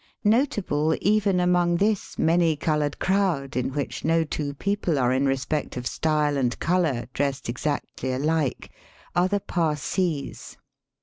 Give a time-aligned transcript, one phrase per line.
[0.25, 5.77] Notable even among this many coloured crowd, in which no two people are in respect
[5.77, 8.71] of style and colour dressed exactly alike,
[9.15, 10.57] are the Parsees.